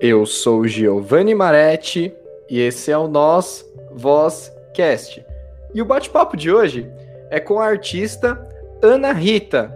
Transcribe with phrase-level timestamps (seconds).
[0.00, 2.14] Eu sou Giovanni Maretti
[2.48, 5.26] e esse é o Nós Vozcast.
[5.74, 6.88] E o bate-papo de hoje
[7.30, 8.40] é com a artista
[8.80, 9.74] Ana Rita.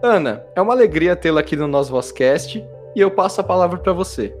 [0.00, 2.64] Ana, é uma alegria tê-la aqui no Nós Vozcast
[2.94, 4.32] e eu passo a palavra para você.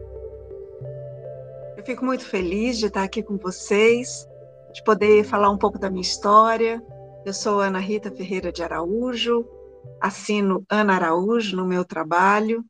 [1.76, 4.28] Eu fico muito feliz de estar aqui com vocês,
[4.72, 6.80] de poder falar um pouco da minha história.
[7.26, 9.44] Eu sou Ana Rita Ferreira de Araújo,
[10.00, 12.64] assino Ana Araújo no meu trabalho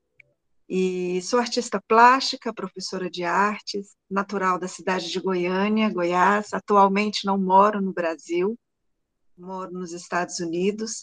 [0.69, 6.53] e sou artista plástica, professora de artes, natural da cidade de Goiânia, Goiás.
[6.55, 8.59] Atualmente não moro no Brasil,
[9.37, 11.01] moro nos Estados Unidos,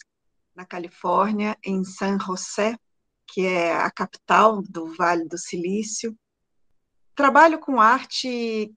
[0.54, 2.76] na Califórnia, em San José,
[3.26, 6.16] que é a capital do Vale do Silício.
[7.14, 8.72] Trabalho com arte,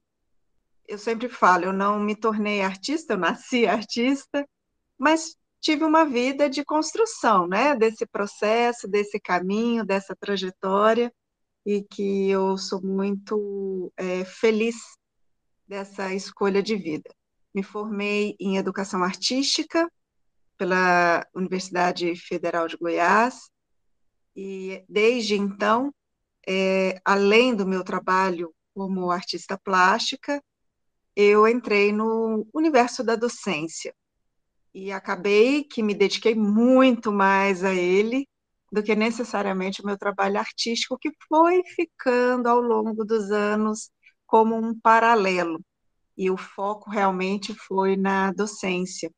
[0.87, 4.47] eu sempre falo, eu não me tornei artista, eu nasci artista,
[4.97, 5.35] mas
[5.65, 11.11] tive uma vida de construção, né, desse processo, desse caminho, dessa trajetória,
[11.65, 14.75] e que eu sou muito é, feliz
[15.67, 17.09] dessa escolha de vida.
[17.51, 19.91] Me formei em educação artística
[20.55, 23.49] pela Universidade Federal de Goiás,
[24.35, 25.91] e desde então,
[26.47, 30.39] é, além do meu trabalho como artista plástica,
[31.15, 33.95] eu entrei no universo da docência
[34.75, 38.27] e acabei que me dediquei muito mais a ele
[38.69, 43.89] do que necessariamente o meu trabalho artístico, que foi ficando ao longo dos anos
[44.27, 45.63] como um paralelo.
[46.17, 49.09] E o foco realmente foi na docência.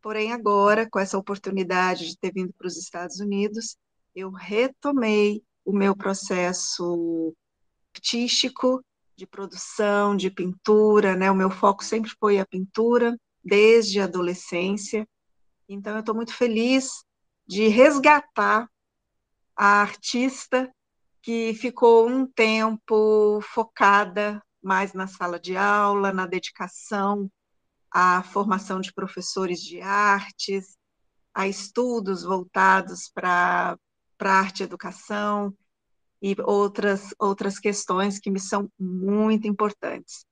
[0.00, 3.76] Porém, agora, com essa oportunidade de ter vindo para os Estados Unidos,
[4.14, 7.34] eu retomei o meu processo
[7.92, 8.80] artístico,
[9.16, 11.28] de produção, de pintura, né?
[11.32, 15.06] O meu foco sempre foi a pintura, desde a adolescência.
[15.68, 17.04] Então, eu estou muito feliz
[17.46, 18.68] de resgatar
[19.56, 20.72] a artista
[21.22, 27.30] que ficou um tempo focada mais na sala de aula, na dedicação
[27.90, 30.76] à formação de professores de artes,
[31.34, 33.76] a estudos voltados para
[34.20, 35.52] arte e educação
[36.22, 40.24] e outras, outras questões que me são muito importantes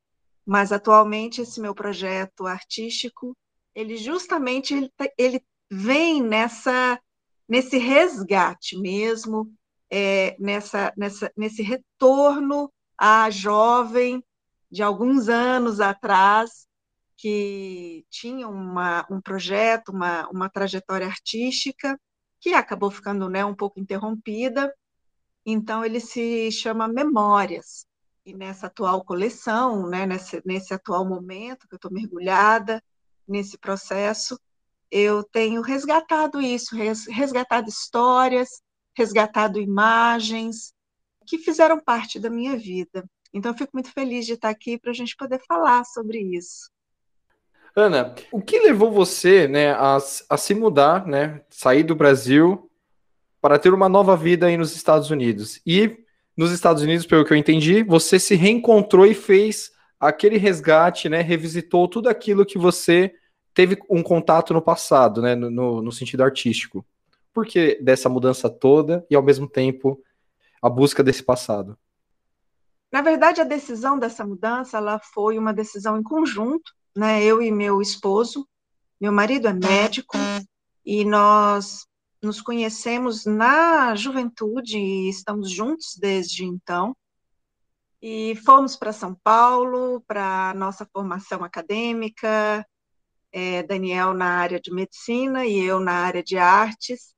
[0.49, 3.37] mas atualmente esse meu projeto artístico,
[3.75, 6.99] ele justamente ele, tá, ele vem nessa
[7.47, 9.53] nesse resgate mesmo,
[9.91, 14.25] é, nessa, nessa, nesse retorno à jovem
[14.71, 16.67] de alguns anos atrás,
[17.17, 21.99] que tinha uma, um projeto, uma, uma trajetória artística,
[22.41, 24.73] que acabou ficando né, um pouco interrompida,
[25.45, 27.88] então ele se chama Memórias.
[28.29, 32.83] E nessa atual coleção, né, nesse, nesse atual momento que eu estou mergulhada
[33.27, 34.39] nesse processo,
[34.91, 36.77] eu tenho resgatado isso,
[37.11, 38.61] resgatado histórias,
[38.95, 40.75] resgatado imagens
[41.27, 43.03] que fizeram parte da minha vida.
[43.33, 46.71] Então, eu fico muito feliz de estar aqui para a gente poder falar sobre isso.
[47.75, 49.97] Ana, o que levou você né, a,
[50.29, 52.71] a se mudar, né, sair do Brasil
[53.41, 55.63] para ter uma nova vida aí nos Estados Unidos?
[55.65, 56.05] E
[56.39, 61.21] nos Estados Unidos, pelo que eu entendi, você se reencontrou e fez aquele resgate, né?
[61.21, 63.13] Revisitou tudo aquilo que você
[63.53, 65.35] teve um contato no passado, né?
[65.35, 66.87] No, no sentido artístico.
[67.35, 70.01] Por que dessa mudança toda e, ao mesmo tempo,
[70.63, 71.77] a busca desse passado?
[72.93, 77.21] Na verdade, a decisão dessa mudança ela foi uma decisão em conjunto, né?
[77.21, 78.47] Eu e meu esposo.
[79.01, 80.17] Meu marido é médico
[80.87, 81.85] e nós
[82.23, 86.97] nos conhecemos na juventude e estamos juntos desde então.
[88.01, 92.67] E fomos para São Paulo para nossa formação acadêmica,
[93.33, 97.15] é, Daniel na área de medicina e eu na área de artes.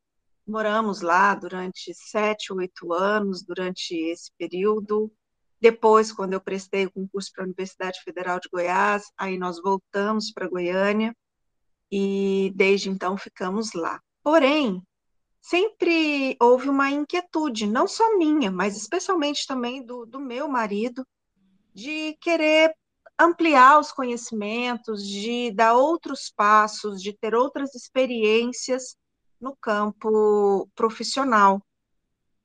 [0.47, 5.13] Moramos lá durante sete, oito anos, durante esse período.
[5.61, 10.33] Depois, quando eu prestei o concurso para a Universidade Federal de Goiás, aí nós voltamos
[10.33, 11.15] para Goiânia
[11.93, 14.01] e desde então ficamos lá.
[14.23, 14.83] Porém,
[15.41, 21.07] sempre houve uma inquietude, não só minha, mas especialmente também do, do meu marido,
[21.75, 22.75] de querer
[23.19, 28.97] ampliar os conhecimentos, de dar outros passos, de ter outras experiências
[29.41, 31.63] no campo profissional.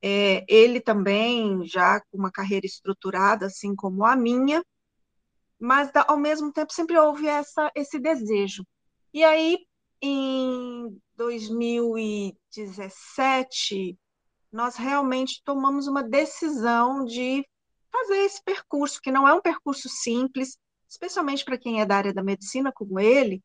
[0.02, 4.64] É, ele também já com uma carreira estruturada, assim como a minha,
[5.60, 8.66] mas ao mesmo tempo sempre houve essa, esse desejo.
[9.14, 9.66] E aí,
[10.06, 13.98] em 2017,
[14.52, 17.44] nós realmente tomamos uma decisão de
[17.92, 22.14] fazer esse percurso, que não é um percurso simples, especialmente para quem é da área
[22.14, 23.44] da medicina, como ele,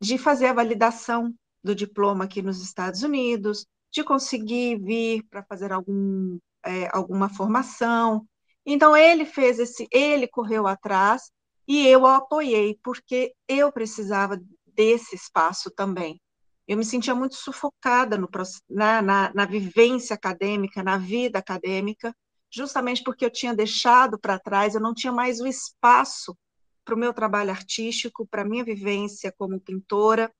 [0.00, 1.32] de fazer a validação
[1.62, 8.26] do diploma aqui nos Estados Unidos, de conseguir vir para fazer algum, é, alguma formação.
[8.66, 11.30] Então ele fez esse, ele correu atrás
[11.66, 14.38] e eu o apoiei porque eu precisava
[14.74, 16.20] desse espaço também.
[16.66, 18.28] Eu me sentia muito sufocada no,
[18.68, 22.14] na, na, na vivência acadêmica, na vida acadêmica,
[22.50, 26.36] justamente porque eu tinha deixado para trás, eu não tinha mais o espaço
[26.84, 30.32] para o meu trabalho artístico, para a minha vivência como pintora.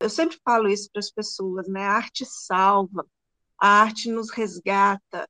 [0.00, 1.84] Eu sempre falo isso para as pessoas, né?
[1.84, 3.06] A arte salva,
[3.60, 5.28] a arte nos resgata.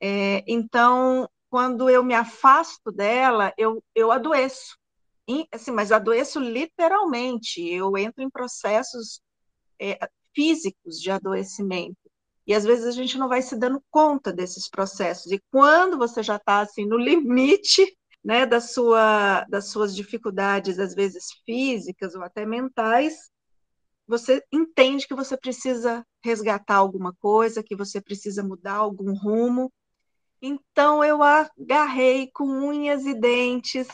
[0.00, 4.78] É, então, quando eu me afasto dela, eu, eu adoeço.
[5.52, 7.66] Assim, mas adoeço literalmente.
[7.66, 9.20] Eu entro em processos
[9.80, 9.98] é,
[10.34, 11.98] físicos de adoecimento.
[12.46, 15.30] E às vezes a gente não vai se dando conta desses processos.
[15.30, 17.94] E quando você já está assim no limite
[18.24, 23.30] né, da sua, das suas dificuldades, às vezes físicas ou até mentais,
[24.06, 29.70] você entende que você precisa resgatar alguma coisa, que você precisa mudar algum rumo.
[30.40, 33.88] Então eu agarrei com unhas e dentes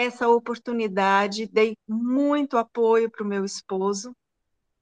[0.00, 4.14] essa oportunidade, dei muito apoio para o meu esposo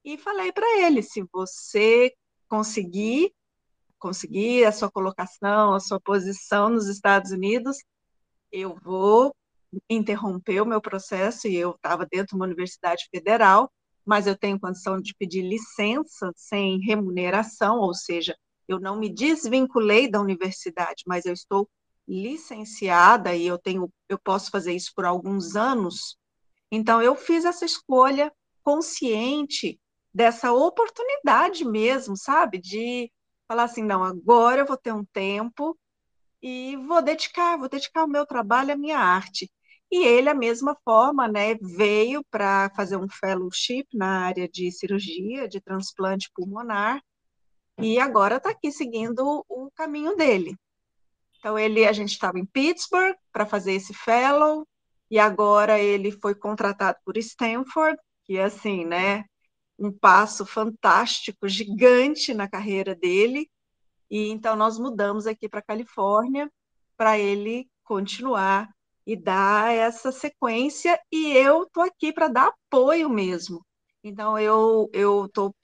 [0.05, 2.13] e falei para ele: se você
[2.49, 3.33] conseguir,
[3.99, 7.79] conseguir a sua colocação, a sua posição nos Estados Unidos,
[8.53, 9.35] eu vou
[9.89, 13.73] interromper o meu processo e eu estava dentro de uma universidade federal,
[14.05, 18.37] mas eu tenho condição de pedir licença sem remuneração, ou seja,
[18.69, 21.69] eu não me desvinculei da universidade, mas eu estou
[22.09, 26.17] licenciada e eu tenho, eu posso fazer isso por alguns anos.
[26.71, 28.33] Então eu fiz essa escolha
[28.63, 29.81] consciente
[30.13, 32.59] dessa oportunidade mesmo, sabe?
[32.59, 33.11] De
[33.49, 35.79] falar assim, não, agora eu vou ter um tempo
[36.43, 39.51] e vou dedicar, vou dedicar o meu trabalho à minha arte.
[39.91, 45.49] E ele, a mesma forma, né, veio para fazer um fellowship na área de cirurgia,
[45.49, 47.01] de transplante pulmonar,
[47.79, 50.57] e agora está aqui seguindo o caminho dele.
[51.39, 54.67] Então, ele, a gente estava em Pittsburgh para fazer esse fellow,
[55.11, 59.25] e agora ele foi contratado por Stanford, que é assim, né,
[59.79, 63.49] um passo fantástico, gigante na carreira dele.
[64.11, 66.51] E então nós mudamos aqui para Califórnia
[66.97, 68.69] para ele continuar
[69.07, 70.99] e dar essa sequência.
[71.13, 73.65] E eu estou aqui para dar apoio mesmo.
[74.03, 75.55] Então eu eu estou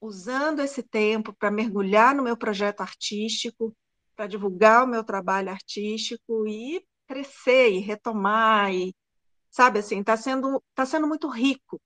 [0.00, 3.74] usando esse tempo para mergulhar no meu projeto artístico,
[4.20, 8.94] para divulgar o meu trabalho artístico e crescer e retomar e
[9.50, 11.80] sabe assim, está sendo tá sendo muito rico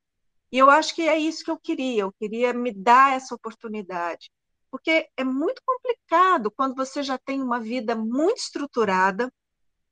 [0.50, 4.32] e eu acho que é isso que eu queria, eu queria me dar essa oportunidade.
[4.69, 9.32] Porque é muito complicado quando você já tem uma vida muito estruturada,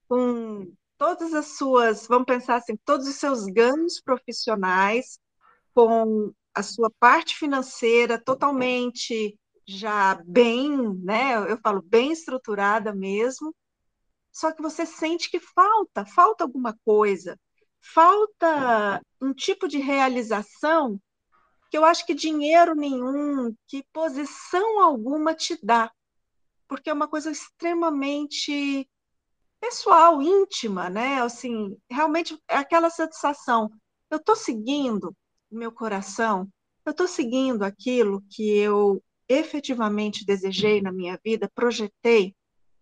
[0.08, 5.20] com todas as suas, vamos pensar assim, todos os seus ganhos profissionais,
[5.72, 11.34] com a sua parte financeira totalmente já bem, né?
[11.50, 13.54] Eu falo bem estruturada mesmo.
[14.32, 17.38] Só que você sente que falta, falta alguma coisa
[17.82, 21.00] falta um tipo de realização
[21.70, 25.90] que eu acho que dinheiro nenhum, que posição alguma te dá,
[26.68, 28.88] porque é uma coisa extremamente
[29.58, 31.22] pessoal, íntima, né?
[31.22, 33.70] Assim, realmente é aquela satisfação.
[34.10, 35.16] Eu estou seguindo
[35.50, 36.46] o meu coração,
[36.84, 42.34] eu estou seguindo aquilo que eu efetivamente desejei na minha vida, projetei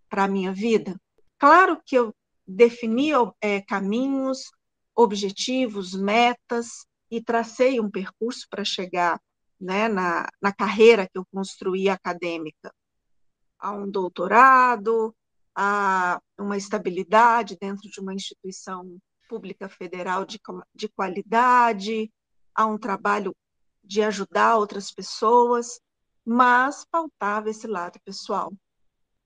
[0.09, 1.01] para a minha vida.
[1.39, 2.15] Claro que eu
[2.47, 4.51] defini é, caminhos,
[4.95, 9.21] objetivos, metas e tracei um percurso para chegar
[9.61, 12.73] né, na, na carreira que eu construí acadêmica,
[13.59, 15.15] a um doutorado,
[15.55, 20.41] a uma estabilidade dentro de uma instituição pública federal de,
[20.75, 22.11] de qualidade,
[22.55, 23.35] a um trabalho
[23.83, 25.81] de ajudar outras pessoas,
[26.25, 28.53] mas faltava esse lado pessoal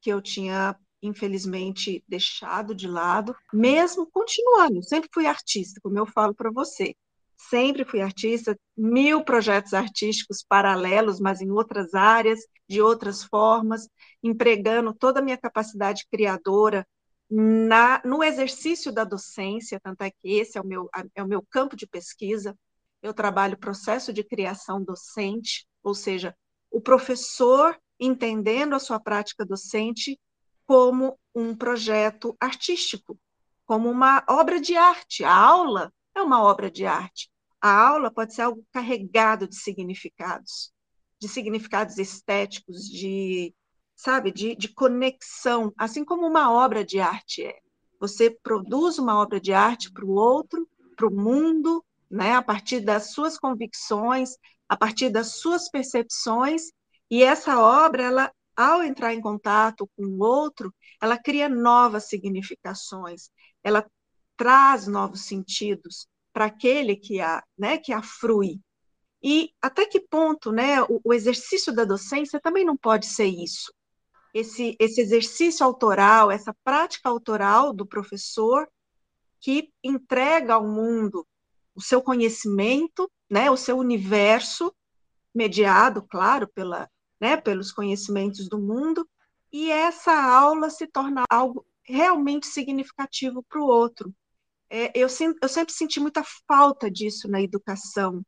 [0.00, 4.82] que eu tinha infelizmente deixado de lado, mesmo continuando.
[4.82, 6.94] Sempre fui artista, como eu falo para você.
[7.36, 13.88] Sempre fui artista, mil projetos artísticos paralelos, mas em outras áreas, de outras formas,
[14.22, 16.86] empregando toda a minha capacidade criadora
[17.28, 21.42] na, no exercício da docência, tanto é que esse é o, meu, é o meu
[21.42, 22.56] campo de pesquisa.
[23.02, 26.34] Eu trabalho processo de criação docente, ou seja,
[26.74, 30.18] o professor entendendo a sua prática docente
[30.66, 33.16] como um projeto artístico,
[33.64, 35.22] como uma obra de arte.
[35.22, 37.30] A aula é uma obra de arte.
[37.60, 40.72] A aula pode ser algo carregado de significados,
[41.20, 43.54] de significados estéticos, de,
[43.94, 47.56] sabe, de, de conexão, assim como uma obra de arte é.
[48.00, 52.80] Você produz uma obra de arte para o outro, para o mundo, né, a partir
[52.80, 54.36] das suas convicções,
[54.68, 56.70] a partir das suas percepções,
[57.10, 63.30] e essa obra ela ao entrar em contato com o outro, ela cria novas significações,
[63.62, 63.84] ela
[64.36, 68.60] traz novos sentidos para aquele que a, né, que a frui.
[69.22, 73.72] E até que ponto, né, o, o, exercício da docência também não pode ser isso.
[74.34, 78.68] Esse, esse exercício autoral, essa prática autoral do professor
[79.40, 81.26] que entrega ao mundo
[81.74, 84.74] o seu conhecimento, né, o seu universo,
[85.34, 86.88] mediado, claro, pela,
[87.20, 89.08] né, pelos conhecimentos do mundo,
[89.52, 94.14] e essa aula se torna algo realmente significativo para o outro.
[94.70, 95.08] É, eu,
[95.42, 98.24] eu sempre senti muita falta disso na educação,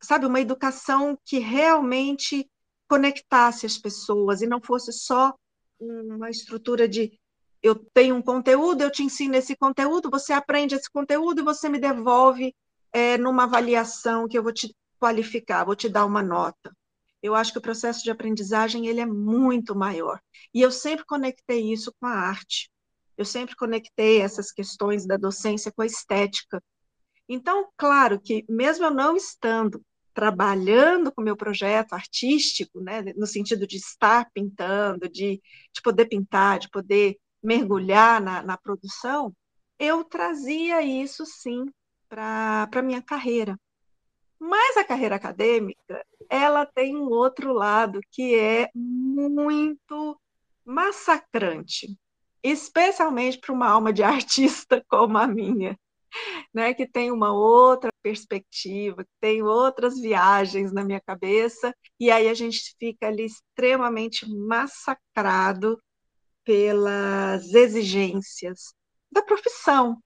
[0.00, 2.48] sabe, uma educação que realmente
[2.88, 5.34] conectasse as pessoas e não fosse só
[5.78, 7.18] uma estrutura de
[7.62, 11.68] eu tenho um conteúdo, eu te ensino esse conteúdo, você aprende esse conteúdo e você
[11.68, 12.54] me devolve
[12.92, 16.72] é, numa avaliação que eu vou te qualificar, vou te dar uma nota
[17.22, 20.20] eu acho que o processo de aprendizagem ele é muito maior.
[20.54, 22.70] E eu sempre conectei isso com a arte.
[23.16, 26.62] Eu sempre conectei essas questões da docência com a estética.
[27.28, 29.82] Então, claro que mesmo eu não estando
[30.14, 35.40] trabalhando com o meu projeto artístico, né, no sentido de estar pintando, de,
[35.72, 39.32] de poder pintar, de poder mergulhar na, na produção,
[39.78, 41.66] eu trazia isso sim
[42.08, 43.58] para a minha carreira.
[44.38, 50.18] Mas a carreira acadêmica, ela tem um outro lado que é muito
[50.64, 51.98] massacrante,
[52.42, 55.78] especialmente para uma alma de artista como a minha,
[56.54, 62.28] né, que tem uma outra perspectiva, que tem outras viagens na minha cabeça, e aí
[62.28, 65.80] a gente fica ali extremamente massacrado
[66.44, 68.72] pelas exigências
[69.10, 70.00] da profissão,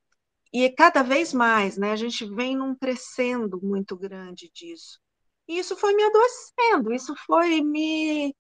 [0.53, 5.01] e cada vez mais, né, a gente vem num crescendo muito grande disso.
[5.49, 8.35] E isso foi me adoecendo, isso foi me,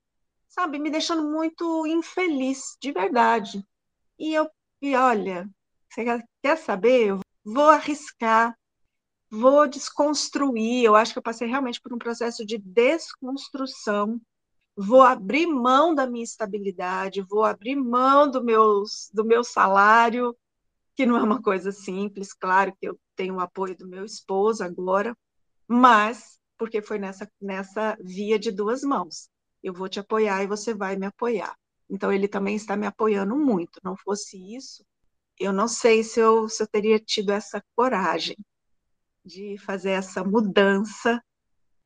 [0.48, 3.64] sabe, me deixando muito infeliz, de verdade.
[4.18, 4.48] E eu,
[4.80, 5.48] e olha,
[5.88, 6.04] você
[6.42, 7.08] quer saber?
[7.08, 8.56] Eu vou arriscar,
[9.30, 10.84] vou desconstruir.
[10.84, 14.20] Eu acho que eu passei realmente por um processo de desconstrução.
[14.76, 20.36] Vou abrir mão da minha estabilidade, vou abrir mão do, meus, do meu salário,
[20.94, 24.62] que não é uma coisa simples, claro que eu tenho o apoio do meu esposo
[24.62, 25.16] agora,
[25.66, 29.28] mas porque foi nessa, nessa via de duas mãos.
[29.62, 31.56] Eu vou te apoiar e você vai me apoiar.
[31.88, 33.80] Então, ele também está me apoiando muito.
[33.82, 34.84] Não fosse isso,
[35.38, 38.36] eu não sei se eu, se eu teria tido essa coragem
[39.24, 41.22] de fazer essa mudança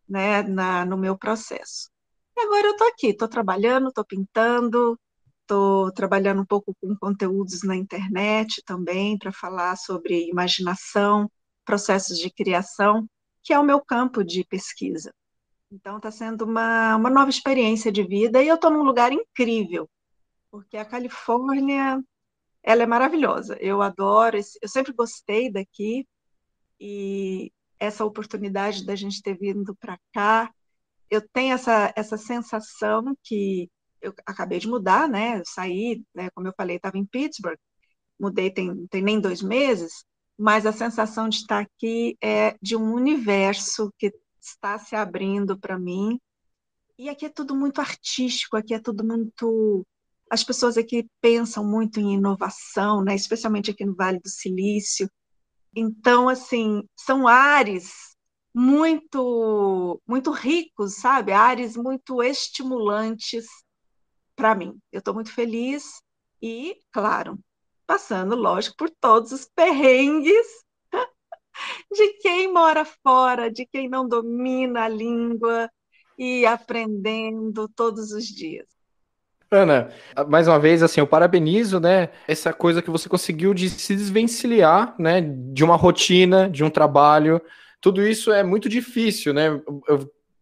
[0.09, 1.91] né, na, no meu processo.
[2.37, 4.99] E agora eu estou aqui, estou trabalhando, estou pintando,
[5.47, 11.31] Estou trabalhando um pouco com conteúdos na internet também para falar sobre imaginação,
[11.65, 13.09] processos de criação,
[13.45, 15.15] que é o meu campo de pesquisa.
[15.71, 19.89] Então está sendo uma, uma nova experiência de vida e eu estou num lugar incrível,
[20.51, 22.03] porque a Califórnia
[22.61, 23.57] ela é maravilhosa.
[23.61, 26.05] Eu adoro, eu sempre gostei daqui
[26.81, 30.53] e essa oportunidade da gente ter vindo para cá,
[31.09, 33.71] eu tenho essa, essa sensação que
[34.07, 35.39] eu acabei de mudar, né?
[35.39, 37.59] Eu saí, né, como eu falei, estava em Pittsburgh,
[38.19, 40.05] mudei tem, tem nem dois meses,
[40.39, 45.79] mas a sensação de estar aqui é de um universo que está se abrindo para
[45.79, 46.21] mim.
[46.99, 49.87] E aqui é tudo muito artístico, aqui é tudo muito.
[50.31, 53.15] As pessoas aqui pensam muito em inovação, né?
[53.15, 55.11] especialmente aqui no Vale do Silício.
[55.75, 58.17] Então, assim, são ares
[58.55, 61.33] muito muito ricos, sabe?
[61.33, 63.47] Ares muito estimulantes
[64.37, 64.79] para mim.
[64.93, 66.03] Eu estou muito feliz
[66.41, 67.39] e, claro,
[67.87, 70.47] passando, lógico, por todos os perrengues
[71.91, 75.71] de quem mora fora, de quem não domina a língua
[76.19, 78.67] e aprendendo todos os dias.
[79.51, 79.93] Ana,
[80.29, 84.95] mais uma vez, assim, eu parabenizo, né, essa coisa que você conseguiu de se desvencilhar,
[84.99, 87.41] né, de uma rotina, de um trabalho,
[87.81, 89.61] tudo isso é muito difícil, né,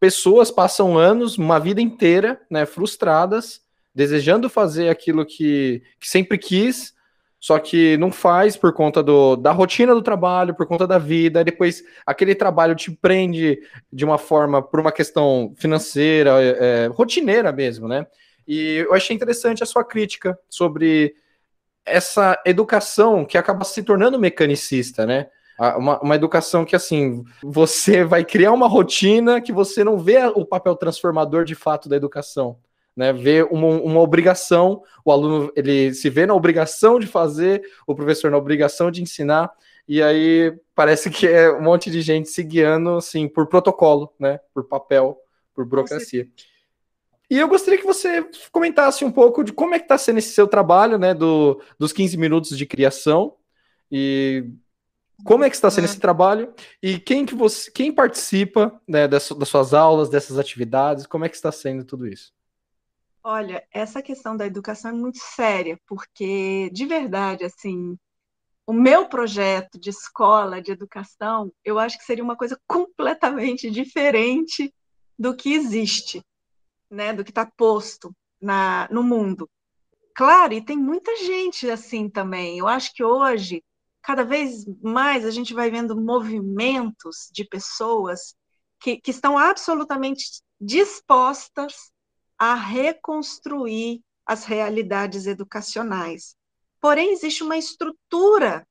[0.01, 3.61] pessoas passam anos, uma vida inteira, né, frustradas,
[3.95, 6.93] desejando fazer aquilo que, que sempre quis,
[7.39, 11.43] só que não faz por conta do, da rotina do trabalho, por conta da vida,
[11.43, 13.61] e depois aquele trabalho te prende
[13.93, 18.07] de uma forma, por uma questão financeira, é, é, rotineira mesmo, né?
[18.49, 21.15] E eu achei interessante a sua crítica sobre
[21.85, 25.29] essa educação que acaba se tornando mecanicista, né?
[25.77, 30.45] Uma, uma, educação que, assim, você vai criar uma rotina que você não vê o
[30.45, 32.59] papel transformador de fato da educação
[32.97, 37.95] né, vê uma, uma obrigação, o aluno ele se vê na obrigação de fazer, o
[37.95, 39.51] professor na obrigação de ensinar,
[39.87, 44.41] e aí parece que é um monte de gente se guiando assim por protocolo, né,
[44.53, 45.19] por papel,
[45.55, 46.29] por burocracia.
[47.31, 50.33] E eu gostaria que você comentasse um pouco de como é que está sendo esse
[50.33, 53.35] seu trabalho, né, do, dos 15 minutos de criação,
[53.91, 54.51] e
[55.25, 59.31] como é que está sendo esse trabalho, e quem que você, quem participa né, das,
[59.31, 62.33] das suas aulas, dessas atividades, como é que está sendo tudo isso?
[63.27, 67.99] Olha, essa questão da educação é muito séria, porque, de verdade, assim,
[68.67, 74.75] o meu projeto de escola, de educação, eu acho que seria uma coisa completamente diferente
[75.19, 76.23] do que existe,
[76.91, 79.49] né, do que está posto na, no mundo.
[80.15, 82.59] Claro, e tem muita gente assim também.
[82.59, 83.65] Eu acho que hoje,
[84.03, 88.35] cada vez mais, a gente vai vendo movimentos de pessoas
[88.79, 91.94] que, que estão absolutamente dispostas
[92.53, 96.37] a reconstruir as realidades educacionais.
[96.81, 98.67] Porém, existe uma estrutura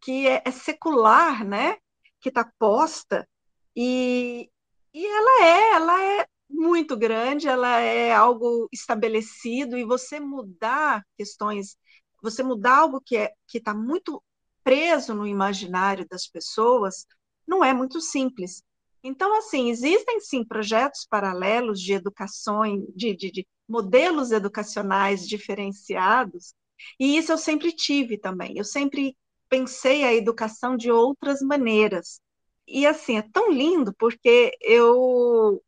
[0.00, 1.76] que é, é secular, né?
[2.20, 3.28] que está posta,
[3.76, 4.50] e,
[4.94, 11.76] e ela é, ela é muito grande, ela é algo estabelecido, e você mudar questões,
[12.22, 14.22] você mudar algo que é que está muito
[14.62, 17.06] preso no imaginário das pessoas,
[17.46, 18.62] não é muito simples.
[19.04, 22.62] Então, assim, existem sim projetos paralelos de educação,
[22.96, 26.54] de, de, de modelos educacionais diferenciados,
[26.98, 28.56] e isso eu sempre tive também.
[28.56, 29.16] Eu sempre
[29.48, 32.20] pensei a educação de outras maneiras.
[32.66, 35.62] E assim, é tão lindo porque eu,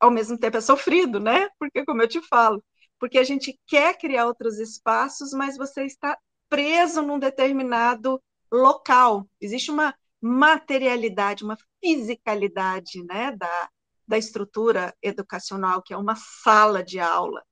[0.00, 1.48] ao mesmo tempo, é sofrido, né?
[1.58, 2.62] Porque, como eu te falo,
[2.98, 6.18] porque a gente quer criar outros espaços, mas você está
[6.48, 8.22] preso num determinado
[8.52, 9.28] local.
[9.40, 13.68] Existe uma materialidade, uma fisicalidade né, da,
[14.06, 17.42] da estrutura educacional, que é uma sala de aula.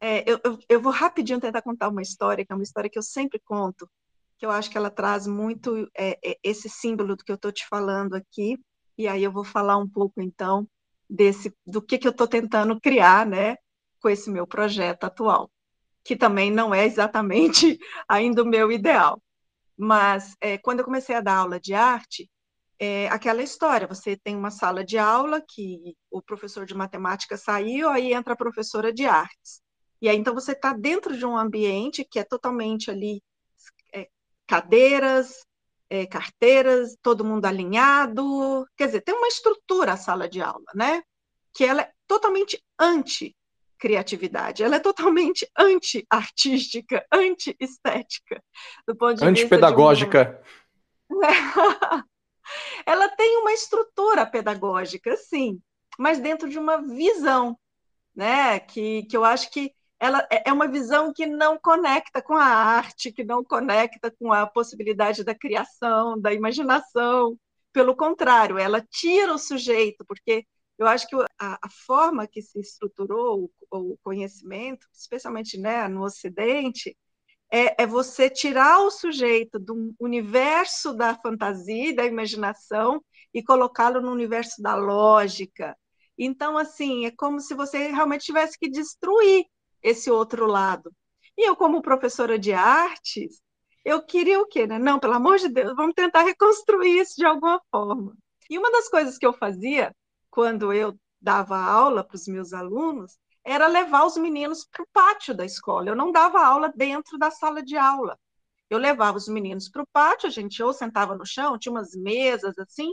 [0.00, 3.02] É, eu, eu, vou rapidinho tentar contar uma história, que é uma história que eu
[3.02, 3.90] sempre conto,
[4.38, 7.50] que eu acho que ela traz muito é, é, esse símbolo do que eu estou
[7.50, 8.56] te falando aqui,
[8.96, 10.68] e aí eu vou falar um pouco, então,
[11.08, 13.56] desse do que, que eu estou tentando criar né,
[14.00, 15.50] com esse meu projeto atual,
[16.04, 19.20] que também não é exatamente ainda o meu ideal.
[19.78, 22.28] Mas é, quando eu comecei a dar aula de arte,
[22.78, 27.88] é aquela história: você tem uma sala de aula que o professor de matemática saiu,
[27.88, 29.62] aí entra a professora de artes.
[30.02, 33.22] E aí então você está dentro de um ambiente que é totalmente ali
[33.94, 34.08] é,
[34.46, 35.44] cadeiras,
[35.90, 38.66] é, carteiras, todo mundo alinhado.
[38.76, 41.02] Quer dizer, tem uma estrutura a sala de aula, né?
[41.54, 43.34] Que ela é totalmente anti
[43.78, 44.62] criatividade.
[44.62, 48.42] Ela é totalmente anti-artística, anti-estética,
[48.86, 50.42] do ponto de Antipedagógica.
[51.08, 51.28] Uma...
[52.84, 55.60] ela tem uma estrutura pedagógica, sim,
[55.98, 57.58] mas dentro de uma visão,
[58.14, 58.60] né?
[58.60, 62.44] Que, que eu acho que ela é, é uma visão que não conecta com a
[62.44, 67.36] arte, que não conecta com a possibilidade da criação, da imaginação.
[67.72, 70.46] Pelo contrário, ela tira o sujeito, porque
[70.78, 76.04] eu acho que a, a forma que se estruturou o, o conhecimento, especialmente né, no
[76.04, 76.96] Ocidente,
[77.50, 84.12] é, é, você tirar o sujeito do universo da fantasia da imaginação e colocá-lo no
[84.12, 85.76] universo da lógica.
[86.16, 89.46] Então, assim, é como se você realmente tivesse que destruir
[89.82, 90.92] esse outro lado.
[91.36, 93.40] E eu, como professora de artes,
[93.84, 94.66] eu queria o quê?
[94.66, 94.78] Né?
[94.78, 98.14] Não, pelo amor de Deus, vamos tentar reconstruir isso de alguma forma.
[98.50, 99.94] E uma das coisas que eu fazia
[100.30, 105.34] quando eu dava aula para os meus alunos, era levar os meninos para o pátio
[105.34, 105.88] da escola.
[105.88, 108.18] Eu não dava aula dentro da sala de aula.
[108.68, 111.94] Eu levava os meninos para o pátio, a gente ou sentava no chão, tinha umas
[111.94, 112.92] mesas assim,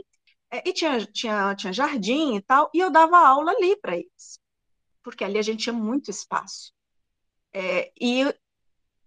[0.50, 4.40] é, e tinha, tinha, tinha jardim e tal, e eu dava aula ali para eles,
[5.02, 6.72] porque ali a gente tinha muito espaço.
[7.52, 8.24] É, e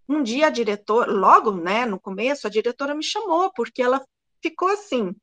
[0.08, 4.04] um dia a diretora, logo né, no começo, a diretora me chamou, porque ela
[4.40, 5.14] ficou assim,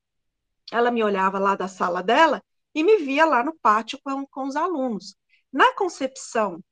[0.71, 2.43] ela me olhava lá da sala dela
[2.77, 5.15] e me via lá no pátio com, com os alunos.
[5.51, 6.63] Na concepção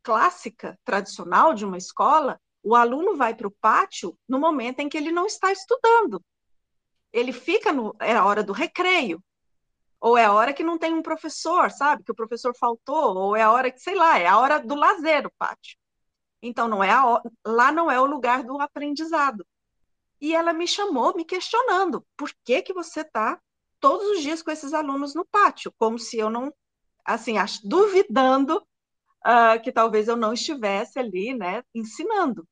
[0.00, 4.96] clássica, tradicional de uma escola, o aluno vai para o pátio no momento em que
[4.96, 6.24] ele não está estudando.
[7.12, 7.92] Ele fica no.
[8.00, 9.20] É a hora do recreio.
[10.00, 12.04] Ou é a hora que não tem um professor, sabe?
[12.04, 14.76] Que o professor faltou, ou é a hora que, sei lá, é a hora do
[14.76, 15.76] lazer, o pátio.
[16.40, 19.44] Então, não é a, lá não é o lugar do aprendizado.
[20.20, 23.40] E ela me chamou, me questionando: por que, que você está
[23.86, 26.52] todos os dias com esses alunos no pátio, como se eu não,
[27.04, 28.56] assim, duvidando
[29.24, 32.44] uh, que talvez eu não estivesse ali, né, ensinando.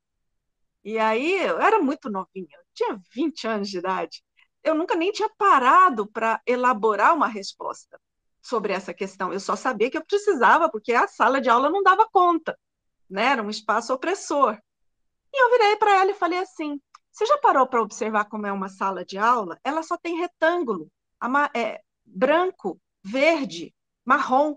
[0.84, 4.22] E aí eu era muito novinha, eu tinha 20 anos de idade.
[4.62, 8.00] Eu nunca nem tinha parado para elaborar uma resposta
[8.40, 9.32] sobre essa questão.
[9.32, 12.56] Eu só sabia que eu precisava, porque a sala de aula não dava conta,
[13.10, 13.24] né?
[13.32, 14.56] Era um espaço opressor.
[15.32, 18.52] E eu virei para ela e falei assim: você já parou para observar como é
[18.52, 19.58] uma sala de aula?
[19.64, 20.88] Ela só tem retângulo
[21.54, 23.74] é, branco, verde,
[24.04, 24.56] marrom.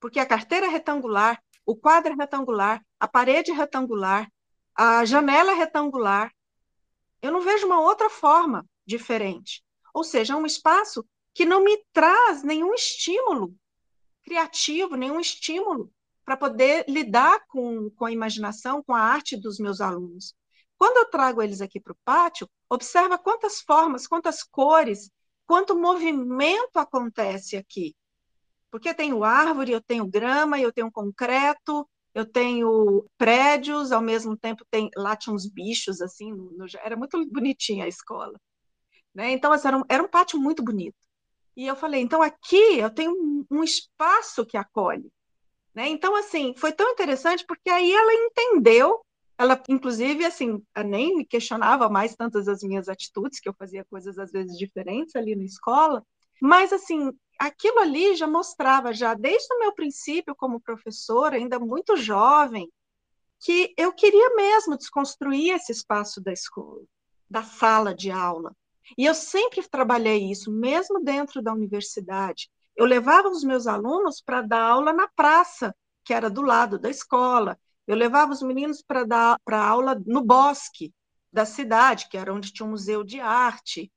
[0.00, 4.30] porque a carteira é retangular, o quadro é retangular, a parede é retangular,
[4.74, 6.32] a janela é retangular.
[7.20, 9.62] Eu não vejo uma outra forma diferente.
[9.92, 13.54] Ou seja, é um espaço que não me traz nenhum estímulo
[14.22, 15.90] criativo, nenhum estímulo
[16.24, 20.34] para poder lidar com, com a imaginação, com a arte dos meus alunos.
[20.76, 25.10] Quando eu trago eles aqui para o pátio, observa quantas formas, quantas cores,
[25.48, 27.96] quanto movimento acontece aqui.
[28.70, 34.36] Porque eu tenho árvore, eu tenho grama, eu tenho concreto, eu tenho prédios, ao mesmo
[34.36, 38.38] tempo tem, lá tinha uns bichos, assim, no, era muito bonitinha a escola.
[39.14, 39.30] Né?
[39.30, 40.98] Então, assim, era, um, era um pátio muito bonito.
[41.56, 45.10] E eu falei, então aqui eu tenho um, um espaço que acolhe.
[45.74, 45.88] Né?
[45.88, 49.00] Então, assim, foi tão interessante porque aí ela entendeu
[49.38, 54.18] ela, inclusive, assim, nem me questionava mais tantas as minhas atitudes, que eu fazia coisas
[54.18, 56.04] às vezes diferentes ali na escola,
[56.42, 61.96] mas, assim, aquilo ali já mostrava, já desde o meu princípio como professora, ainda muito
[61.96, 62.68] jovem,
[63.40, 66.82] que eu queria mesmo desconstruir esse espaço da escola,
[67.30, 68.52] da sala de aula.
[68.96, 72.50] E eu sempre trabalhei isso, mesmo dentro da universidade.
[72.76, 75.74] Eu levava os meus alunos para dar aula na praça,
[76.04, 77.58] que era do lado da escola.
[77.88, 80.92] Eu levava os meninos para dar para aula no bosque
[81.32, 83.90] da cidade, que era onde tinha um museu de arte.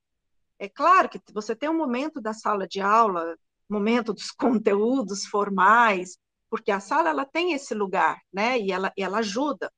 [0.58, 3.36] É claro que você tem um momento da sala de aula,
[3.68, 6.16] momento dos conteúdos formais,
[6.48, 8.58] porque a sala ela tem esse lugar, né?
[8.58, 9.70] E ela, ela ajuda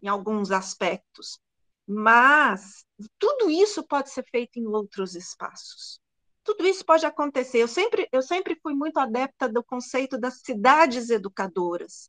[0.00, 1.40] em alguns aspectos.
[1.84, 2.84] Mas
[3.18, 6.00] tudo isso pode ser feito em outros espaços.
[6.44, 7.58] Tudo isso pode acontecer.
[7.58, 12.08] Eu sempre, eu sempre fui muito adepta do conceito das cidades educadoras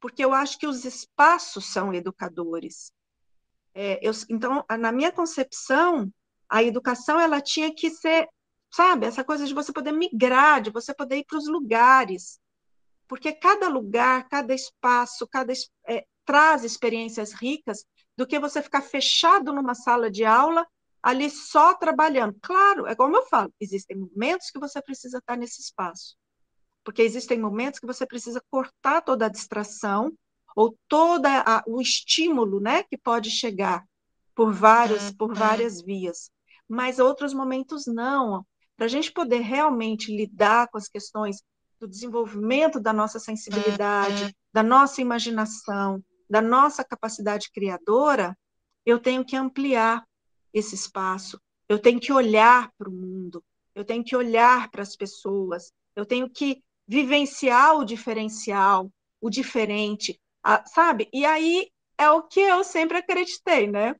[0.00, 2.92] porque eu acho que os espaços são educadores.
[3.74, 6.10] É, eu, então, na minha concepção,
[6.48, 8.28] a educação ela tinha que ser,
[8.70, 12.40] sabe, essa coisa de você poder migrar, de você poder ir para os lugares,
[13.08, 15.52] porque cada lugar, cada espaço, cada
[15.86, 17.84] é, traz experiências ricas
[18.16, 20.66] do que você ficar fechado numa sala de aula
[21.02, 22.36] ali só trabalhando.
[22.42, 26.16] Claro, é como eu falo, existem momentos que você precisa estar nesse espaço
[26.86, 30.16] porque existem momentos que você precisa cortar toda a distração
[30.54, 31.26] ou todo
[31.66, 33.84] o estímulo, né, que pode chegar
[34.36, 35.34] por vários, por uhum.
[35.34, 36.30] várias vias.
[36.68, 38.46] Mas outros momentos não.
[38.76, 41.42] Para a gente poder realmente lidar com as questões
[41.80, 44.30] do desenvolvimento da nossa sensibilidade, uhum.
[44.52, 48.38] da nossa imaginação, da nossa capacidade criadora,
[48.84, 50.06] eu tenho que ampliar
[50.54, 53.42] esse espaço, eu tenho que olhar para o mundo,
[53.74, 60.20] eu tenho que olhar para as pessoas, eu tenho que vivenciar o diferencial, o diferente,
[60.42, 61.08] a, sabe?
[61.12, 61.68] E aí
[61.98, 63.94] é o que eu sempre acreditei, né?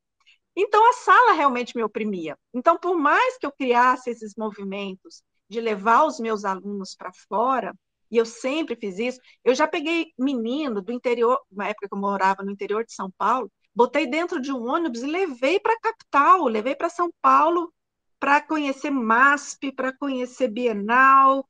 [0.57, 2.37] Então a sala realmente me oprimia.
[2.55, 7.75] Então, por mais que eu criasse esses movimentos de levar os meus alunos para fora,
[8.11, 11.99] e eu sempre fiz isso, eu já peguei menino do interior, na época que eu
[11.99, 15.81] morava no interior de São Paulo, botei dentro de um ônibus e levei para a
[15.81, 17.73] capital, levei para São Paulo
[18.19, 21.47] para conhecer MASP, para conhecer Bienal,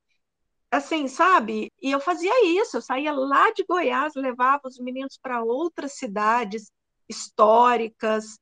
[0.76, 1.72] assim, sabe?
[1.80, 6.70] E eu fazia isso, eu saía lá de Goiás, levava os meninos para outras cidades
[7.08, 8.38] históricas,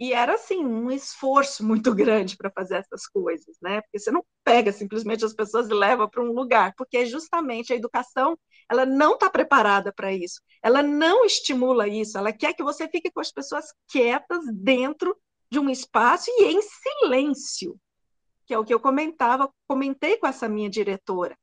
[0.00, 3.82] e era assim um esforço muito grande para fazer essas coisas, né?
[3.82, 7.76] Porque você não pega simplesmente as pessoas e leva para um lugar, porque justamente a
[7.76, 8.36] educação
[8.68, 13.10] ela não está preparada para isso, ela não estimula isso, ela quer que você fique
[13.10, 15.14] com as pessoas quietas dentro
[15.50, 17.76] de um espaço e em silêncio,
[18.46, 21.36] que é o que eu comentava, comentei com essa minha diretora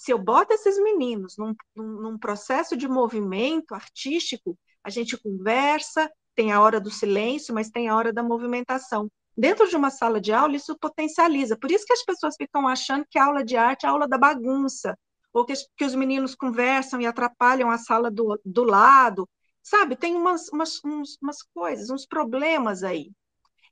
[0.00, 6.52] se eu boto esses meninos num, num, processo de movimento artístico, a gente conversa, tem
[6.52, 9.10] a hora do silêncio, mas tem a hora da movimentação.
[9.36, 11.54] Dentro de uma sala de aula, isso potencializa.
[11.54, 14.08] Por isso que as pessoas ficam achando que a aula de arte é a aula
[14.08, 14.96] da bagunça,
[15.34, 19.28] ou que, que os meninos conversam e atrapalham a sala do, do lado.
[19.62, 23.10] Sabe, tem umas, umas, uns, umas coisas, uns problemas aí.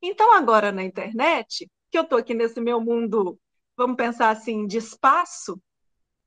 [0.02, 3.40] Então, agora na internet, que eu estou aqui nesse meu mundo,
[3.74, 5.58] vamos pensar assim, de espaço,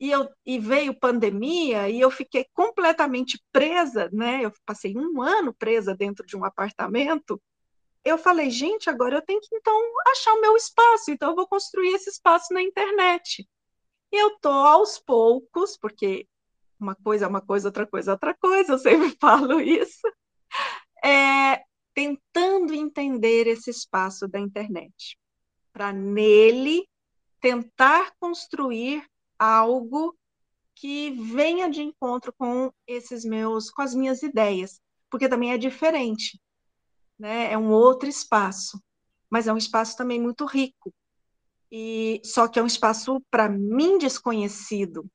[0.01, 4.43] e, eu, e veio pandemia e eu fiquei completamente presa, né?
[4.43, 7.39] Eu passei um ano presa dentro de um apartamento.
[8.03, 9.79] Eu falei, gente, agora eu tenho que então
[10.11, 13.47] achar o meu espaço, então eu vou construir esse espaço na internet.
[14.11, 16.27] E eu tô aos poucos, porque
[16.79, 20.01] uma coisa é uma coisa, outra coisa é outra coisa, eu sempre falo isso,
[21.03, 25.15] é, tentando entender esse espaço da internet,
[25.71, 26.89] para nele
[27.39, 29.05] tentar construir
[29.41, 30.15] algo
[30.75, 36.39] que venha de encontro com esses meus, com as minhas ideias, porque também é diferente,
[37.17, 37.51] né?
[37.51, 38.79] É um outro espaço,
[39.31, 40.93] mas é um espaço também muito rico.
[41.71, 45.09] E só que é um espaço para mim desconhecido.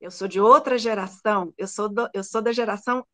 [0.00, 3.04] Eu sou de outra geração, eu sou, do, eu sou da geração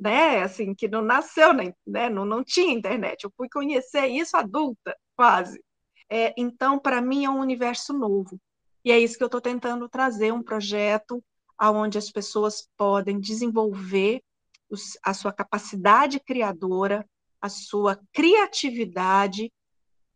[0.00, 3.24] né, assim, que não nasceu, né, não, não tinha internet.
[3.24, 5.62] Eu fui conhecer isso adulta, quase.
[6.10, 8.40] É, então, para mim, é um universo novo.
[8.84, 11.22] E é isso que eu estou tentando trazer, um projeto
[11.60, 14.22] onde as pessoas podem desenvolver
[14.68, 17.06] os, a sua capacidade criadora,
[17.40, 19.52] a sua criatividade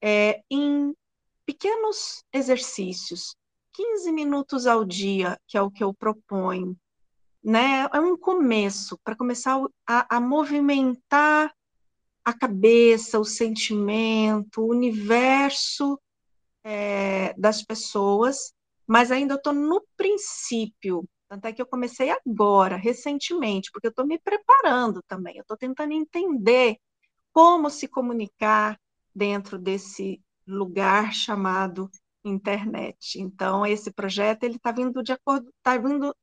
[0.03, 0.95] é, em
[1.45, 3.37] pequenos exercícios,
[3.73, 6.77] 15 minutos ao dia, que é o que eu proponho,
[7.45, 7.89] né?
[7.93, 11.55] É um começo para começar a, a, movimentar
[12.25, 16.01] a cabeça, o sentimento, o universo
[16.65, 18.53] é, das pessoas,
[18.87, 21.09] mas ainda estou no princípio.
[21.29, 25.37] Tanto é que eu comecei agora, recentemente, porque eu estou me preparando também.
[25.37, 26.77] Eu estou tentando entender
[27.33, 28.79] como se comunicar
[29.15, 31.91] dentro desse lugar chamado
[32.25, 33.21] internet.
[33.21, 36.15] Então, esse projeto ele está vindo de acordo, está vindo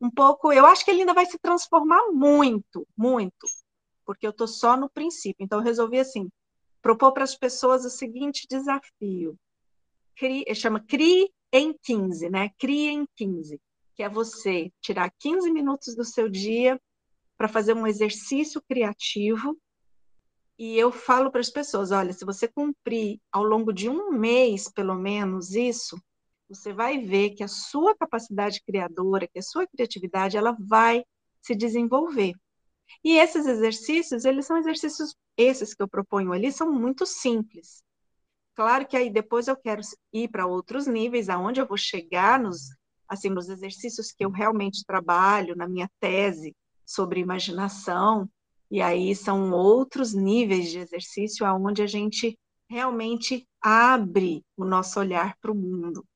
[0.00, 0.52] um pouco.
[0.52, 3.46] Eu acho que ele ainda vai se transformar muito, muito,
[4.04, 5.44] porque eu estou só no princípio.
[5.44, 6.30] Então, eu resolvi assim
[6.80, 9.36] propor para as pessoas o seguinte desafio:
[10.16, 12.50] Crie, chama CRI em 15, né?
[12.58, 13.60] CRI em 15,
[13.94, 16.80] que é você tirar 15 minutos do seu dia
[17.36, 19.56] para fazer um exercício criativo
[20.58, 24.70] e eu falo para as pessoas: olha, se você cumprir ao longo de um mês,
[24.70, 26.00] pelo menos, isso,
[26.48, 31.04] você vai ver que a sua capacidade criadora, que a sua criatividade, ela vai
[31.40, 32.34] se desenvolver.
[33.02, 37.82] E esses exercícios, eles são exercícios, esses que eu proponho ali, são muito simples.
[38.54, 39.80] Claro que aí depois eu quero
[40.12, 42.68] ir para outros níveis, aonde eu vou chegar nos,
[43.08, 48.28] assim, nos exercícios que eu realmente trabalho na minha tese sobre imaginação,
[48.70, 52.38] e aí são outros níveis de exercício aonde a gente
[52.68, 56.06] realmente abre o nosso olhar para o mundo.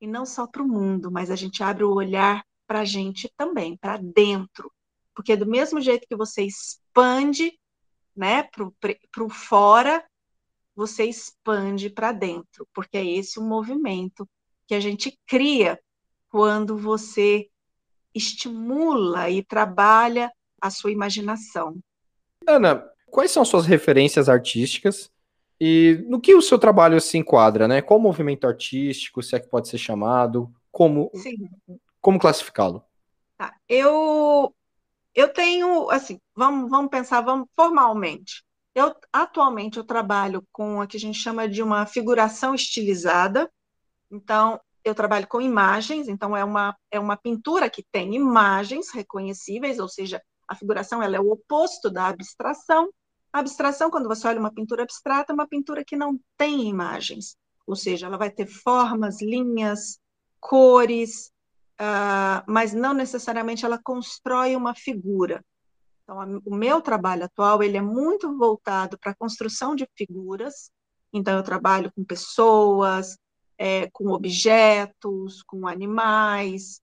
[0.00, 3.30] E não só para o mundo, mas a gente abre o olhar para a gente
[3.36, 4.72] também, para dentro.
[5.14, 7.58] Porque do mesmo jeito que você expande
[8.16, 10.04] né, para o fora,
[10.78, 14.24] você expande para dentro, porque é esse o movimento
[14.64, 15.76] que a gente cria
[16.28, 17.48] quando você
[18.14, 21.76] estimula e trabalha a sua imaginação.
[22.46, 25.10] Ana, quais são suas referências artísticas
[25.60, 27.82] e no que o seu trabalho se enquadra, né?
[27.82, 31.10] Qual movimento artístico, se é que pode ser chamado, como,
[32.00, 32.84] como classificá-lo?
[33.36, 33.52] Tá.
[33.68, 34.54] Eu,
[35.12, 38.44] eu tenho, assim, vamos, vamos pensar, vamos formalmente.
[38.78, 43.50] Eu atualmente eu trabalho com o que a gente chama de uma figuração estilizada.
[44.08, 49.80] Então, eu trabalho com imagens, então é uma, é uma pintura que tem imagens reconhecíveis,
[49.80, 52.88] ou seja, a figuração ela é o oposto da abstração.
[53.32, 57.36] A abstração, quando você olha uma pintura abstrata, é uma pintura que não tem imagens,
[57.66, 59.98] ou seja, ela vai ter formas, linhas,
[60.38, 61.32] cores,
[61.80, 65.44] uh, mas não necessariamente ela constrói uma figura.
[66.08, 70.70] Então, a, o meu trabalho atual ele é muito voltado para a construção de figuras.
[71.12, 73.18] Então, eu trabalho com pessoas,
[73.58, 76.80] é, com objetos, com animais,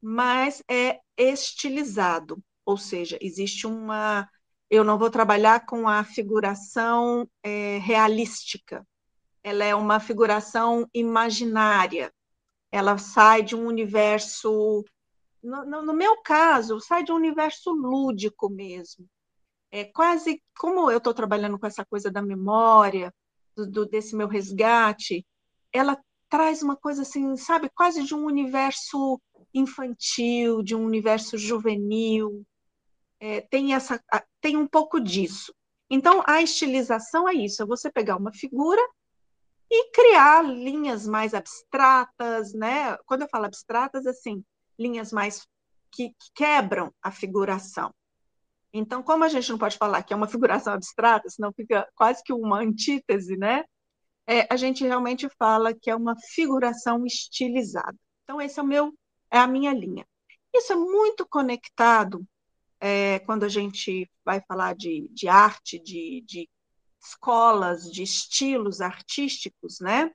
[0.00, 2.42] mas é estilizado.
[2.64, 4.26] Ou seja, existe uma.
[4.70, 8.86] Eu não vou trabalhar com a figuração é, realística,
[9.44, 12.10] ela é uma figuração imaginária,
[12.72, 14.82] ela sai de um universo.
[15.42, 19.06] No, no, meu caso, sai de um universo lúdico mesmo.
[19.70, 23.12] É quase como eu estou trabalhando com essa coisa da memória,
[23.54, 25.26] do, do, desse meu resgate,
[25.72, 29.20] ela traz uma coisa assim, sabe, quase de um universo
[29.54, 32.44] infantil, de um universo juvenil,
[33.20, 34.02] é, tem, essa,
[34.40, 35.54] tem um pouco disso.
[35.88, 38.82] Então, a estilização é isso: é você pegar uma figura
[39.70, 42.96] e criar linhas mais abstratas, né?
[43.06, 44.44] Quando eu falo abstratas, assim,
[44.78, 45.46] linhas mais
[45.90, 47.92] que, que quebram a figuração.
[48.72, 52.22] Então, como a gente não pode falar que é uma figuração abstrata, senão fica quase
[52.22, 53.64] que uma antítese, né?
[54.26, 57.96] É, a gente realmente fala que é uma figuração estilizada.
[58.24, 58.92] Então, esse é o meu,
[59.30, 60.04] é a minha linha.
[60.52, 62.26] Isso é muito conectado
[62.80, 66.48] é, quando a gente vai falar de, de arte, de, de
[67.00, 70.10] escolas, de estilos artísticos, né?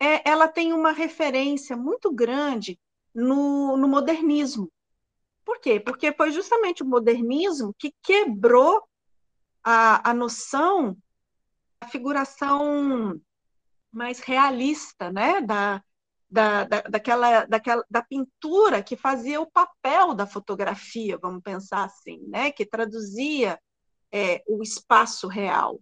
[0.00, 2.78] É, ela tem uma referência muito grande
[3.14, 4.70] no, no modernismo.
[5.44, 5.80] Por quê?
[5.80, 8.82] Porque foi justamente o modernismo que quebrou
[9.62, 10.96] a, a noção,
[11.80, 13.20] a figuração
[13.92, 15.82] mais realista, né, da,
[16.32, 22.18] da, da, daquela, daquela, da pintura que fazia o papel da fotografia, vamos pensar assim,
[22.26, 22.50] né?
[22.50, 23.60] que traduzia
[24.10, 25.78] é, o espaço real.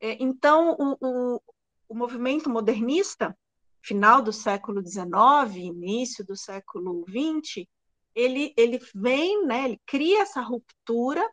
[0.00, 1.42] É, então, o, o,
[1.88, 3.36] o, movimento modernista,
[3.82, 7.66] final do século XIX, início do século XX,
[8.14, 11.26] ele, ele vem, né, ele cria essa ruptura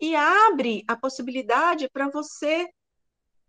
[0.00, 2.68] e abre a possibilidade para você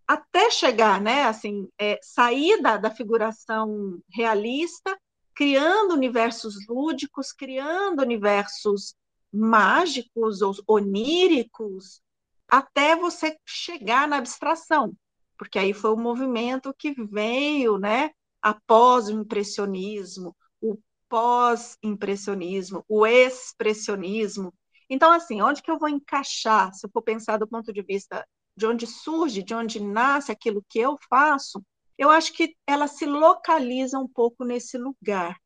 [0.07, 4.97] até chegar, né, assim, é, sair da, da figuração realista,
[5.33, 8.95] criando universos lúdicos, criando universos
[9.31, 12.01] mágicos ou oníricos,
[12.47, 14.93] até você chegar na abstração,
[15.37, 20.77] porque aí foi o movimento que veio, né, após o impressionismo, o
[21.09, 24.53] pós-impressionismo, o expressionismo.
[24.89, 28.25] Então, assim, onde que eu vou encaixar, se eu for pensar do ponto de vista
[28.55, 31.63] de onde surge, de onde nasce aquilo que eu faço,
[31.97, 35.37] eu acho que ela se localiza um pouco nesse lugar.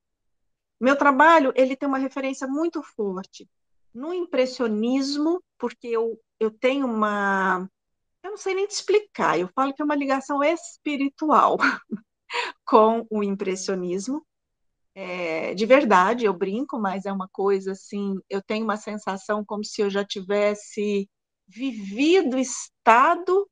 [0.80, 3.48] Meu trabalho, ele tem uma referência muito forte
[3.94, 7.70] no impressionismo, porque eu, eu tenho uma.
[8.22, 11.58] Eu não sei nem te explicar, eu falo que é uma ligação espiritual
[12.66, 14.26] com o impressionismo.
[14.94, 19.64] É, de verdade, eu brinco, mas é uma coisa assim, eu tenho uma sensação como
[19.64, 21.10] se eu já tivesse
[21.48, 23.50] vivido, estado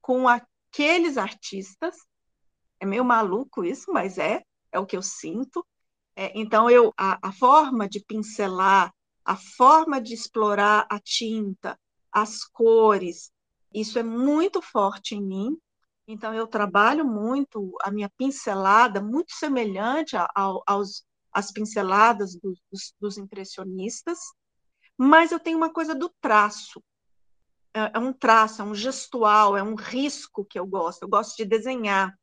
[0.00, 1.96] com aqueles artistas.
[2.80, 5.64] É meio maluco isso, mas é, é o que eu sinto.
[6.16, 8.92] É, então, eu, a, a forma de pincelar
[9.24, 11.78] a forma de explorar a tinta,
[12.10, 13.30] as cores,
[13.72, 15.56] isso é muito forte em mim.
[16.10, 23.16] Então, eu trabalho muito a minha pincelada, muito semelhante ao, aos, às pinceladas dos, dos,
[23.16, 24.18] impressionistas,
[24.98, 26.82] mas eu tenho uma coisa do traço.
[27.72, 31.02] É, é um traço, é um gestual, é um risco que eu gosto.
[31.02, 32.18] Eu gosto de desenhar.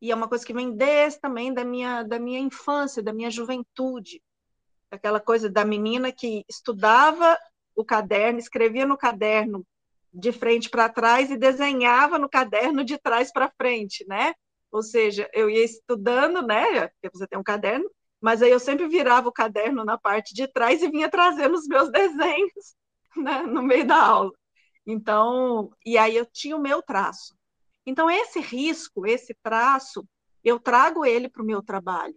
[0.00, 3.30] E é uma coisa que vem desde também da minha, da minha infância, da minha
[3.30, 4.22] juventude
[4.90, 7.36] aquela coisa da menina que estudava
[7.74, 9.66] o caderno, escrevia no caderno
[10.14, 14.32] de frente para trás e desenhava no caderno de trás para frente, né?
[14.70, 16.88] Ou seja, eu ia estudando, né?
[16.88, 20.46] Porque você tem um caderno, mas aí eu sempre virava o caderno na parte de
[20.48, 22.74] trás e vinha trazendo os meus desenhos
[23.16, 23.42] né?
[23.42, 24.32] no meio da aula.
[24.86, 27.34] Então, e aí eu tinha o meu traço.
[27.86, 30.06] Então, esse risco, esse traço,
[30.42, 32.14] eu trago ele para o meu trabalho.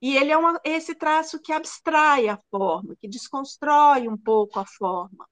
[0.00, 4.66] E ele é uma, esse traço que abstrai a forma, que desconstrói um pouco a
[4.66, 5.26] forma.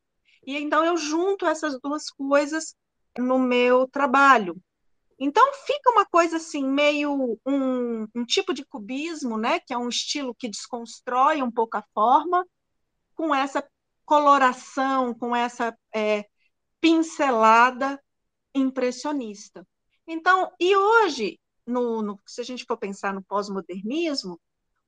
[0.47, 2.75] E então eu junto essas duas coisas
[3.19, 4.57] no meu trabalho.
[5.19, 9.61] Então fica uma coisa assim, meio um, um tipo de cubismo, né?
[9.61, 12.45] Que é um estilo que desconstrói um pouco a forma,
[13.15, 13.67] com essa
[14.05, 16.25] coloração, com essa é,
[16.81, 18.01] pincelada
[18.55, 19.67] impressionista.
[20.07, 24.39] Então, e hoje, no, no, se a gente for pensar no pós-modernismo,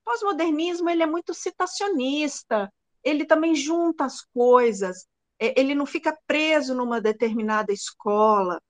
[0.05, 2.71] pós-modernismo ele é muito citacionista,
[3.03, 5.07] ele também junta as coisas,
[5.39, 8.61] ele não fica preso numa determinada escola.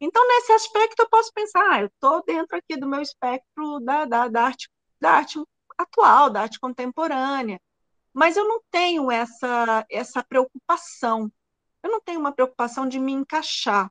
[0.00, 4.04] Então, nesse aspecto, eu posso pensar, ah, eu estou dentro aqui do meu espectro da,
[4.04, 4.68] da, da, arte,
[5.00, 5.38] da arte
[5.78, 7.60] atual, da arte contemporânea,
[8.12, 11.30] mas eu não tenho essa, essa preocupação,
[11.82, 13.90] eu não tenho uma preocupação de me encaixar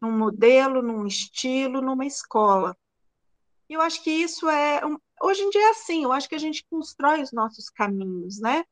[0.00, 2.76] num modelo, num estilo, numa escola.
[3.68, 4.80] E eu acho que isso é,
[5.20, 8.64] Hoje em dia é assim, eu acho que a gente constrói os nossos caminhos, né?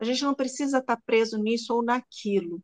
[0.00, 2.62] A gente não precisa estar preso nisso ou naquilo.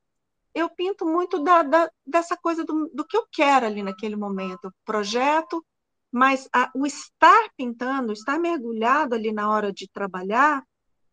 [0.54, 4.72] Eu pinto muito da, da, dessa coisa do, do, que eu quero ali naquele momento,
[4.86, 5.64] projeto,
[6.10, 10.64] mas a, o estar pintando, estar mergulhado ali na hora de trabalhar,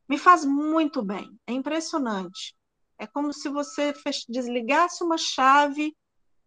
[0.07, 1.37] me faz muito bem.
[1.45, 2.55] É impressionante.
[2.97, 3.93] É como se você
[4.29, 5.93] desligasse uma chave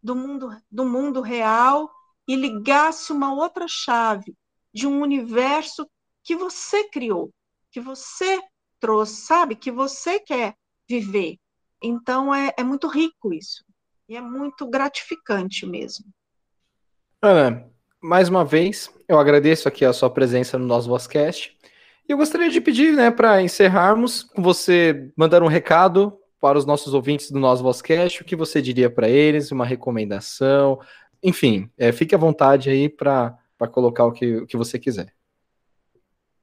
[0.02, 1.90] do mundo, do mundo real
[2.26, 4.34] e ligasse uma outra chave
[4.72, 5.86] de um universo
[6.22, 7.30] que você criou,
[7.70, 8.40] que você
[8.86, 9.56] trouxe, sabe?
[9.56, 10.54] Que você quer
[10.88, 11.38] viver.
[11.82, 13.64] Então é, é muito rico isso.
[14.08, 16.06] E é muito gratificante mesmo.
[17.20, 17.68] Ana,
[18.00, 21.56] mais uma vez, eu agradeço aqui a sua presença no nosso Vozcast.
[22.08, 26.94] E eu gostaria de pedir, né, para encerrarmos, você mandar um recado para os nossos
[26.94, 30.78] ouvintes do nosso Vozcast, o que você diria para eles, uma recomendação,
[31.20, 33.36] enfim, é, fique à vontade aí para
[33.72, 35.15] colocar o que, o que você quiser.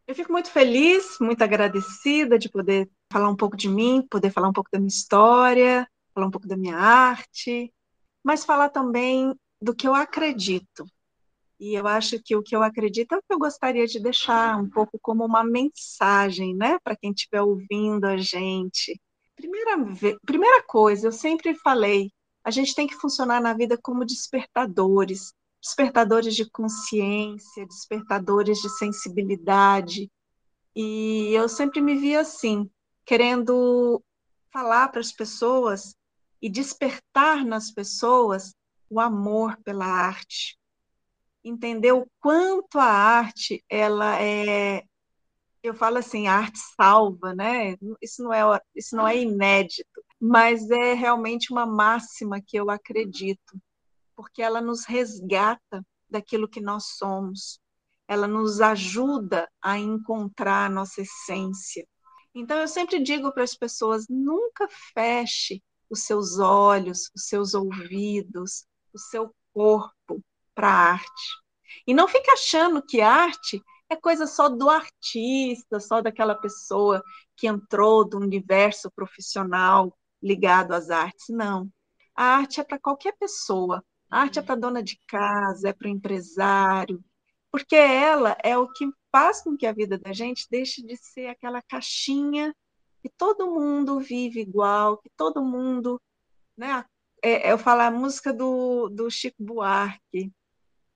[0.05, 4.49] Eu fico muito feliz, muito agradecida de poder falar um pouco de mim, poder falar
[4.49, 7.73] um pouco da minha história, falar um pouco da minha arte,
[8.23, 10.85] mas falar também do que eu acredito.
[11.57, 14.59] E eu acho que o que eu acredito é o que eu gostaria de deixar
[14.59, 18.99] um pouco como uma mensagem, né, para quem estiver ouvindo a gente.
[19.35, 19.77] Primeira,
[20.25, 22.11] primeira coisa, eu sempre falei,
[22.43, 25.33] a gente tem que funcionar na vida como despertadores,
[25.63, 30.11] despertadores de consciência, despertadores de sensibilidade.
[30.75, 32.69] E eu sempre me via assim,
[33.05, 34.03] querendo
[34.51, 35.95] falar para as pessoas
[36.41, 38.53] e despertar nas pessoas
[38.89, 40.59] o amor pela arte.
[41.41, 44.83] Entender o quanto a arte ela é
[45.63, 47.77] eu falo assim, a arte salva, né?
[48.01, 53.57] Isso não é, isso não é inédito, mas é realmente uma máxima que eu acredito,
[54.15, 57.59] porque ela nos resgata daquilo que nós somos,
[58.07, 61.87] ela nos ajuda a encontrar a nossa essência.
[62.35, 68.65] Então eu sempre digo para as pessoas, nunca feche os seus olhos, os seus ouvidos,
[68.93, 70.21] o seu corpo
[70.55, 71.43] para a arte.
[71.87, 77.01] E não fique achando que arte é coisa só do artista, só daquela pessoa
[77.35, 81.25] que entrou do universo profissional ligado às artes.
[81.29, 81.69] Não.
[82.15, 83.83] A arte é para qualquer pessoa.
[84.13, 87.03] A arte é para dona de casa, é para o empresário,
[87.51, 91.29] porque ela é o que faz com que a vida da gente deixe de ser
[91.29, 92.55] aquela caixinha
[93.01, 95.99] que todo mundo vive igual, que todo mundo,
[96.55, 96.85] né?
[97.23, 100.31] É, eu falo a música do, do Chico Buarque,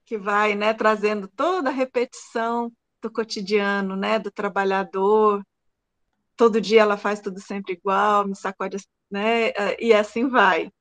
[0.06, 5.44] que vai, né, trazendo toda a repetição do cotidiano, né, do trabalhador.
[6.36, 8.78] Todo dia ela faz tudo sempre igual, me sacode,
[9.10, 10.72] né, e assim vai.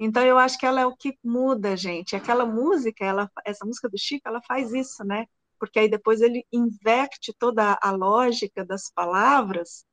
[0.00, 2.16] Então eu acho que ela é o que muda, gente.
[2.16, 5.26] Aquela música, ela, essa música do Chico, ela faz isso, né?
[5.58, 9.84] Porque aí depois ele inverte toda a lógica das palavras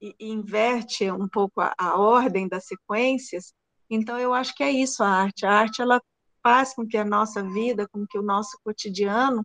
[0.00, 3.52] e, e inverte um pouco a, a ordem das sequências.
[3.90, 5.44] Então eu acho que é isso a arte.
[5.44, 6.00] A arte ela
[6.40, 9.44] faz com que a nossa vida, com que o nosso cotidiano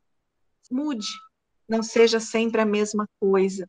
[0.70, 1.08] mude,
[1.68, 3.68] não seja sempre a mesma coisa.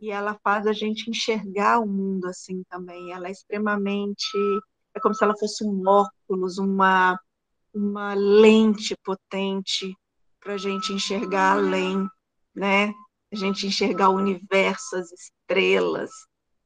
[0.00, 3.10] E ela faz a gente enxergar o mundo assim também.
[3.10, 4.38] Ela é extremamente.
[5.04, 7.20] Como se ela fosse um óculos, uma,
[7.74, 9.94] uma lente potente
[10.40, 12.08] para a gente enxergar além,
[12.54, 12.90] né?
[13.30, 16.10] A gente enxergar o universo, as estrelas.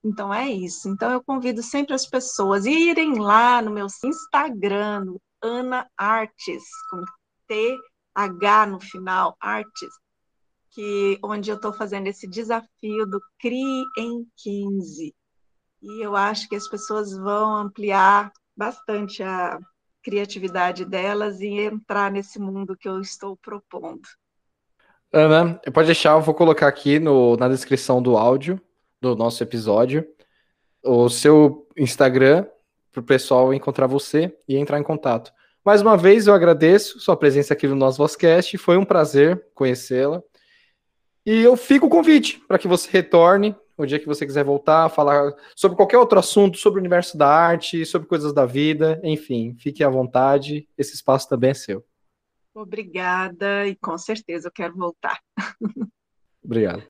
[0.05, 0.89] Então é isso.
[0.89, 6.63] Então eu convido sempre as pessoas a irem lá no meu Instagram, no Ana Artes,
[6.89, 7.03] com
[7.49, 9.91] T-H no final, Artes,
[10.71, 15.13] que onde eu estou fazendo esse desafio do CRI em 15.
[15.83, 19.59] E eu acho que as pessoas vão ampliar bastante a
[20.03, 24.03] criatividade delas e entrar nesse mundo que eu estou propondo.
[25.13, 28.61] Ana, pode deixar, eu vou colocar aqui no, na descrição do áudio
[29.01, 30.07] do nosso episódio
[30.85, 32.47] o seu Instagram
[32.93, 35.33] para o pessoal encontrar você e entrar em contato.
[35.65, 40.23] Mais uma vez, eu agradeço sua presença aqui no nosso Vozcast, foi um prazer conhecê-la.
[41.27, 44.89] E eu fico o convite para que você retorne o dia que você quiser voltar,
[44.89, 49.55] falar sobre qualquer outro assunto, sobre o universo da arte, sobre coisas da vida, enfim,
[49.59, 51.85] fique à vontade, esse espaço também é seu.
[52.55, 55.21] Obrigada, e com certeza eu quero voltar.
[56.43, 56.83] Obrigado.